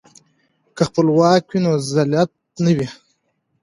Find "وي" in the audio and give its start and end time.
1.51-1.59, 2.77-2.87